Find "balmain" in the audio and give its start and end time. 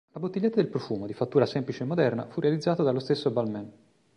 3.29-3.71